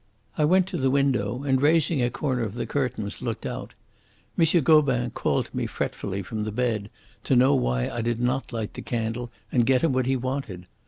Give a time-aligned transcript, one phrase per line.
[0.35, 3.75] I went to the window, and, raising a corner of the curtains, looked out.
[4.35, 4.61] M.
[4.63, 6.89] Gobin called to me fretfully from the bed
[7.23, 10.65] to know why I did not light the candle and get him what he wanted.